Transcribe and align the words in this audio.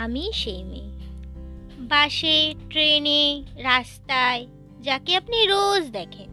আমি 0.00 0.30
সেই 0.34 0.64
মেয়ে। 0.64 0.90
বাসে, 1.78 2.54
ট্রেনে, 2.70 3.44
রাস্তায়, 3.56 4.46
যাকে 4.82 5.16
আপনি 5.16 5.46
রোজ 5.46 5.90
দেখেন। 5.90 6.30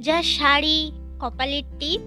যার 0.00 0.22
শাড়ি, 0.22 0.92
কপালের 1.20 1.62
টিপ, 1.78 2.00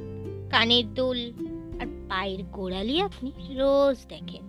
কানের 0.51 0.93
দুল 0.93 1.33
আর 1.79 2.05
পায়ের 2.09 2.43
গোড়ালি 2.43 3.01
আপনি 3.01 3.31
রোজ 3.49 4.07
দেখেন। 4.07 4.43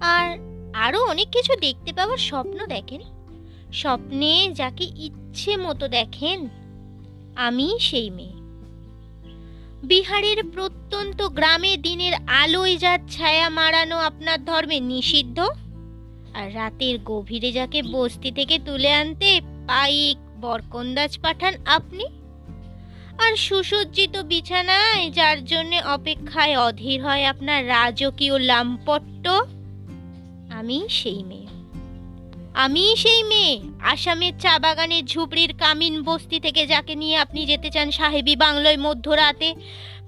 আর 0.00 0.38
আরও 0.74 1.04
অনেক 1.04 1.28
কিছু 1.28 1.60
দেখতে 1.60 1.92
পাওয়ার 1.92 2.18
স্বপ্ন 2.18 2.66
দেখেন। 2.66 3.00
স্বপ্নে 3.72 4.50
যাকে 4.52 4.84
ইচ্ছে 4.84 5.56
মতো 5.56 5.88
দেখেন, 5.88 6.48
আমি 7.36 7.78
সেই 7.80 8.10
মেয়ে। 8.10 8.41
বিহারের 9.82 10.44
প্রত্যন্ত 10.50 11.22
গ্রামে 11.22 11.76
দিনের 11.76 12.12
আলোয় 12.26 12.76
যার 12.76 12.98
ছায়া 13.10 13.48
মারানো 13.48 13.98
আপনার 13.98 14.44
ধর্মে 14.44 14.80
নিষিদ্ধ? 14.80 15.38
আর 16.34 16.54
রাতের 16.54 16.98
গভীরে 17.04 17.52
যাকে 17.52 17.82
বস্তি 17.82 18.30
থেকে 18.30 18.58
তুলে 18.58 18.92
আনতে 18.92 19.40
পাইক 19.66 20.40
বরকন্দাজ 20.40 21.18
পাঠান 21.18 21.54
আপনি? 21.66 22.04
আর 23.18 23.36
সুসজ্জিত 23.36 24.16
বিছানায় 24.16 25.10
যার 25.10 25.44
জন্য 25.44 25.76
অপেক্ষায় 25.86 26.58
অধীর 26.58 27.02
হয় 27.02 27.24
আপনার 27.24 27.68
রাজকীয় 27.68 28.38
লাম্পট্ট 28.38 29.28
আমি 30.52 30.86
সেই 30.88 31.24
মেয়ে। 31.24 31.51
আমি 32.54 32.96
সেই 32.96 33.22
মেয়ে, 33.22 33.60
আসামের 33.80 34.32
চা 34.38 34.58
বাগানের 34.58 35.04
ঝুপড়ির 35.04 35.54
কামিন 35.58 36.02
বস্তি 36.02 36.40
থেকে 36.40 36.66
যাকে 36.66 36.94
নিয়ে 36.94 37.16
আপনি 37.16 37.46
যেতে 37.46 37.70
চান 37.70 37.90
সাহেবী 37.90 38.36
বাংলোয় 38.36 38.76
মধ্যরাতে, 38.76 39.54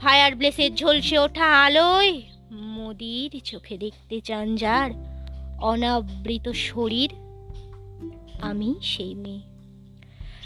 ফায়ার 0.00 0.34
ব্লেসের 0.34 0.74
ঝলসে 0.74 1.18
ওঠা 1.18 1.64
আলোয়। 1.64 2.20
মোদির 2.52 3.40
চোখে 3.44 3.78
দেখতে 3.78 4.20
চান 4.20 4.56
যার 4.56 4.90
অনাবৃত 5.60 6.48
শরীর, 6.48 7.10
আমি 8.40 8.74
সেই 8.82 9.14
মেয়ে। 9.14 9.40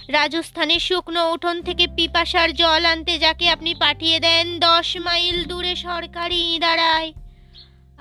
রাজস্থানের 0.09 0.78
শুকনো 0.78 1.33
উঠোন 1.33 1.62
থেকে 1.62 1.87
পিপাসার 1.87 2.55
জল 2.55 2.84
আনতে 2.84 3.19
যাকে 3.19 3.50
আপনি 3.50 3.75
পাঠিয়ে 3.75 4.20
দেন 4.20 4.59
দশ 4.59 4.97
মাইল 4.97 5.44
দূরে 5.44 5.77
সরকারি 5.77 6.55
ইদারায় 6.55 7.12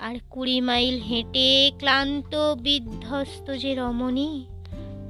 আর 0.02 0.16
কুড়ি 0.30 0.62
মাইল 0.62 1.00
হেঁটে 1.00 1.72
ক্লান্ত, 1.78 2.36
বিধ্বস্ত 2.36 3.52
যে 3.52 3.76
রমণী, 3.76 4.46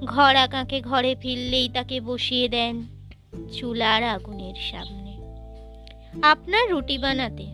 ঘর 0.05 0.35
আঁকাকে 0.35 0.81
ঘরে 0.81 1.15
ফিরলেই 1.15 1.69
তাকে 1.69 2.01
বসিয়ে 2.01 2.49
দেন 2.49 2.87
চুলার 3.53 4.03
আগুনের 4.03 4.55
সামনে। 4.71 5.17
আপনার 6.21 6.69
রুটি 6.69 6.97
বানাতে 6.97 7.45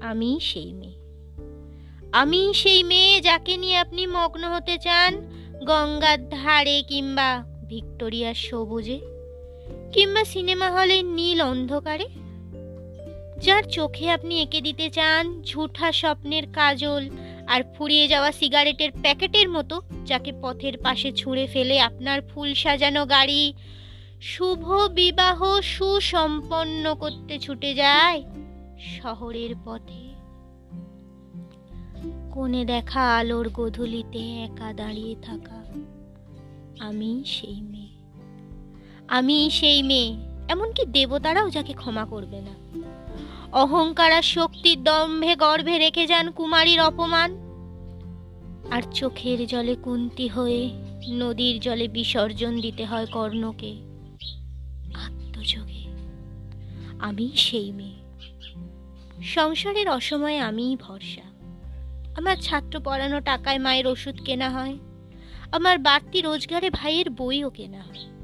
আমি 0.00 0.38
সেই 0.42 0.72
মেয়ে। 0.72 0.96
আমি 2.12 2.54
সেই 2.54 2.82
মেয়ে 2.82 3.20
যাকে 3.20 3.56
নিয়ে 3.56 3.76
আপনি 3.76 4.06
মগ্ন 4.06 4.54
হতে 4.54 4.78
চান, 4.78 5.20
গঙ্গার 5.66 6.28
ধারে 6.28 6.82
কিংবা 6.88 7.44
ভিক্টোরিয়ার 7.68 8.34
সবুজে, 8.34 9.00
কিংবা 9.92 10.24
সিনেমা 10.24 10.70
হলের 10.70 11.04
নীল 11.04 11.40
অন্ধকারে। 11.40 12.25
যার 13.40 13.62
চোখে 13.62 14.10
আপনি 14.10 14.40
এঁকে 14.42 14.60
দিতে 14.60 14.90
চান 14.90 15.42
ঝুঠা 15.42 15.92
স্বপ্নের 15.92 16.52
কাজল 16.52 17.10
আর 17.46 17.62
ফুরিয়ে 17.74 18.08
যাওয়া 18.08 18.32
সিগারেটের 18.32 18.90
প্যাকেটের 19.02 19.48
মতো 19.48 19.82
যাকে 20.06 20.32
পথের 20.42 20.78
পাশে 20.78 21.12
ছুঁড়ে 21.12 21.46
ফেলে 21.46 21.80
আপনার 21.80 22.22
ফুল 22.22 22.54
সাজানো 22.54 23.06
গাড়ি। 23.06 23.52
শুভ 24.20 24.72
বিবাহ 24.86 25.60
সুসম্পন্ন 25.60 26.94
করতে 26.94 27.38
ছুটে 27.38 27.74
যায় 27.74 28.22
শহরের 29.02 29.54
পথে। 29.64 30.06
কোণে 32.32 32.64
দেখা 32.64 33.16
আলোর 33.16 33.48
গধূলিতে 33.48 34.18
একা 34.18 34.72
দাঁড়িয়ে 34.72 35.16
থাকা। 35.22 35.64
আমি 36.78 37.22
সেই 37.26 37.60
মেয়ে। 37.60 37.88
আমি 39.08 39.50
সেই 39.50 39.82
মেয়ে। 39.82 40.35
এমনকি 40.48 40.86
দেবতারাও 40.86 41.50
যাকে 41.50 41.72
ক্ষমা 41.72 42.04
করবে 42.04 42.40
না। 42.40 42.82
অহংকার 43.52 44.12
আর 44.12 44.22
শক্তির 44.22 44.84
দম্ভে 44.84 45.36
গর্ভে 45.36 45.78
রেখে 45.78 46.06
যান 46.06 46.30
কুমারীর 46.30 46.80
অপমান। 46.80 47.46
আর 48.70 48.82
চোখের 48.94 49.46
জলে 49.46 49.74
কুন্তি 49.74 50.28
হয়ে 50.28 50.70
নদীর 51.10 51.60
জলে 51.60 51.88
বিসর্জন 51.88 52.60
দিতে 52.60 52.84
হয় 52.84 53.06
কর্ণকে। 53.06 53.76
আত্মযোগে। 54.94 55.86
আমি 57.00 57.30
সেই 57.36 57.72
মেয়ে। 57.72 58.06
সংসারের 59.22 59.88
অসময়ে 59.88 60.38
আমিই 60.38 60.76
ভরসা। 60.76 61.22
আমার 62.16 62.36
ছাত্র 62.36 62.80
পড়ানো 62.84 63.20
টাকায় 63.20 63.58
মায়ের 63.58 63.86
ওষুধ 63.86 64.22
কেনা 64.24 64.50
হয়। 64.50 64.78
আমার 65.52 65.78
বাড়তি 65.78 66.20
রোজগারে 66.20 66.70
ভাইয়ের 66.70 67.10
বইও 67.10 67.50
কেনা 67.50 67.78
হয়। 67.78 68.15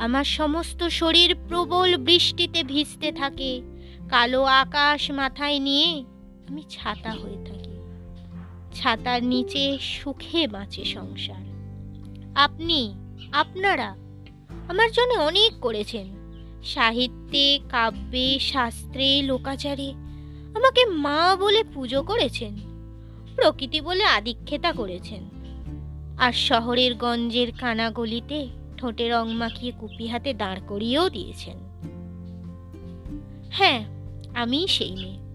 আমার 0.00 0.24
সমস্ত 0.24 0.84
শরীর 0.84 1.36
প্রবল 1.48 1.96
বৃষ্টিতে 1.96 2.64
ভিজতে 2.64 3.12
থাকে। 3.12 3.62
কালো 4.08 4.42
আকাশ 4.42 5.10
মাথায় 5.10 5.58
নিয়ে 5.58 6.04
আমি 6.48 6.62
ছাতা 6.70 7.10
হয়ে 7.10 7.44
থাকি। 7.44 7.76
ছাতার 8.74 9.24
নিচে 9.24 9.78
সুখে 9.80 10.46
বাঁচে 10.46 10.84
সংসার। 10.84 11.46
আপনি, 12.34 12.94
আপনারা 13.32 13.96
আমার 14.68 14.92
জন্য 14.92 15.14
অনেক 15.14 15.52
করেছেন। 15.60 16.06
সাহিত্যে, 16.64 17.60
কাব্যে, 17.68 18.38
শাস্ত্রে, 18.38 19.22
লোকাচারে 19.22 19.90
আমাকে 20.54 20.84
মা 20.86 21.36
বলে 21.36 21.64
পুজো 21.74 22.02
করেছেন। 22.02 22.54
প্রকৃতি 23.36 23.80
বলে 23.80 24.04
আদিক্ষেতা 24.04 24.72
করেছেন। 24.72 25.30
আর 26.18 26.32
শহরের 26.32 26.94
গঞ্জের 26.94 27.52
কানাগলিতে 27.58 28.65
ঠোঁটে 28.76 29.08
রং 29.08 29.32
মাখিয়ে 29.32 29.72
কুপি 29.72 30.06
হাতে 30.06 30.34
দাঁড় 30.34 30.60
করিয়েও 30.68 31.08
দিয়েছেন। 31.08 31.56
হ্যাঁ 33.50 33.84
আমি 34.34 34.66
সেই 34.68 34.94
মেয়ে। 34.94 35.26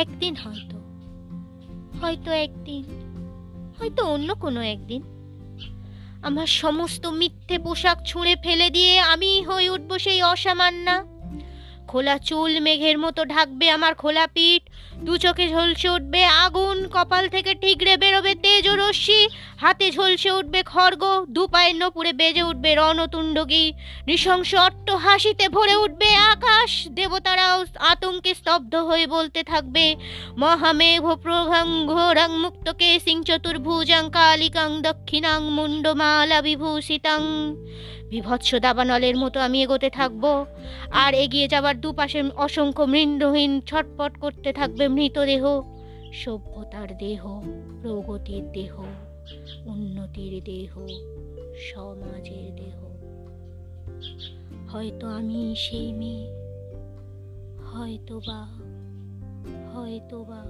একদিন 0.00 0.36
হয়তো 0.36 0.76
হয়তো 2.00 2.30
একদিন, 2.32 2.84
হয়তো 3.80 4.04
অন্য 4.04 4.34
কোনো 4.34 4.60
একদিন। 4.60 5.02
আমার 6.22 6.46
সমস্ত 6.46 7.06
মিথ্যে 7.06 7.58
পোশাক 7.58 7.98
ছুঁড়ে 8.06 8.36
ফেলে 8.42 8.70
দিয়ে 8.70 8.98
আমি 8.98 9.42
হয়ে 9.42 9.70
উঠবো 9.70 9.98
সেই 9.98 10.22
অসামান্না। 10.22 11.15
খোলা 11.88 12.16
চুল 12.28 12.52
মেঘের 12.60 12.96
মতো 12.98 13.20
ঢাকবে 13.24 13.66
আমার 13.76 13.92
খোলা 13.94 14.26
পিঠ। 14.26 14.62
দু 15.06 15.14
চোখে 15.24 15.46
ঝলসে 15.48 15.88
উঠবে 15.96 16.22
আগুন, 16.24 16.76
কপাল 16.94 17.24
থেকে 17.28 17.52
ঠিকরে 17.54 17.96
বেরোবে 17.96 18.32
তেজ 18.34 18.64
রশ্মি। 18.80 19.20
হাতে 19.62 19.86
ঝলসে 19.90 20.30
উঠবে 20.38 20.60
খড়গ 20.62 21.02
দু 21.28 21.42
পায়ের 21.46 21.76
নপুরে 21.76 22.12
বেজে 22.12 22.42
উঠবে 22.42 22.70
রণতুণ্ডগী। 22.74 23.66
নৃশংস 24.06 24.50
অট্ট 24.54 24.86
হাসিতে 25.04 25.46
ভরে 25.48 25.76
উঠবে 25.76 26.08
আকাশ, 26.32 26.70
দেবতারাও 26.88 27.58
আতঙ্কে 27.92 28.32
স্তব্ধ 28.34 28.74
হয়ে 28.88 29.06
বলতে 29.06 29.40
থাকবে, 29.42 29.86
মহামেঘ 30.38 31.04
প্রভাং 31.24 31.66
ঘোরাং 31.86 32.30
মুক্তকে 32.44 32.90
সিং 33.04 33.16
চতুর্ভুজাং 33.24 34.04
কালিকাং 34.10 34.70
দক্ষিণাং 34.82 35.40
মুন্ডমালা 35.56 36.38
বিভূষিতাং 36.42 37.20
বিভৎস 38.10 38.54
দাবানলের 38.54 39.16
মতো 39.16 39.40
আমি 39.40 39.62
এগোতে 39.62 39.90
থাকব। 39.90 40.46
আর 40.90 41.14
এগিয়ে 41.14 41.48
যাবার 41.48 41.80
দুপাশে 41.80 42.22
অসংখ্য 42.36 42.82
মৃণ্ডহীন 42.82 43.60
ছটপট 43.60 44.18
করতে 44.18 44.52
থাকবে 44.52 44.88
মৃতদেহ। 44.88 45.62
সভ্যতার 46.12 46.98
দেহ, 46.98 47.42
প্রগতির 47.82 48.52
দেহ, 48.52 48.80
উন্নতির 49.66 50.44
দেহ, 50.44 50.86
সমাজের 51.74 52.56
দেহ। 52.56 52.86
হয়তো 54.68 55.06
আমি 55.06 55.54
সেই 55.58 55.92
মেয়ে 55.92 56.46
হয়তো 57.66 58.20
বা 58.26 58.48
হয়তো 59.74 60.24
বা 60.24 60.44